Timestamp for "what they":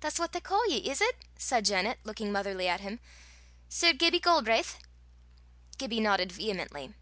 0.18-0.40